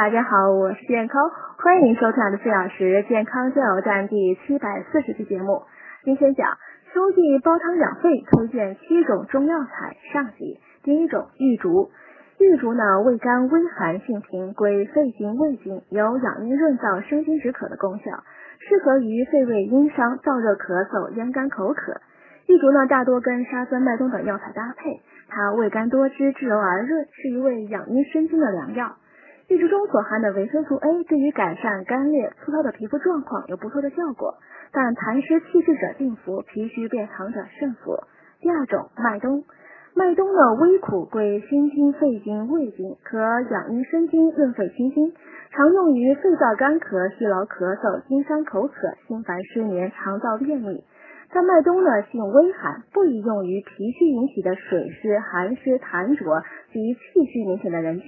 [0.00, 5.64] 大家好，我是健康，欢迎收看的四小时健康加油站第七百四十期节目。
[6.04, 6.56] 今天讲
[6.90, 10.58] 秋季煲汤养肺，推荐七种中药材上集。
[10.82, 11.90] 第一种玉竹，
[12.38, 18.24] 玉竹呢味甘微寒，性平，归肺经、胃经，有养阴润燥、生津止渴的功效，
[18.58, 22.00] 适合于肺胃阴伤、燥热咳嗽、咽干口渴。
[22.46, 28.96] 玉竹呢大多跟沙参、麦冬等药材搭配，它味甘多汁，质柔而润，是一味养阴生津的良药。
[29.50, 34.36] 玉竹中所含的维生素 A 对于改善干裂、粗糙的皮肤状况有不错的效果，
[34.70, 37.98] 但痰湿气滞者禁服，脾虚便溏者慎服。
[38.38, 39.42] 第二种麦冬，
[39.96, 45.12] 麦冬呢微苦，归心经、肺经、胃经，可养阴生津、润肺清心，
[45.50, 50.84] 常用于肺燥干咳、虚劳咳嗽、经伤口渴、心烦失眠、肠燥便秘。
[51.32, 56.40] 但麦冬呢性微寒，不宜用于脾虚引起的水湿、寒湿、痰浊
[56.72, 58.06] 及气虚明显的人群。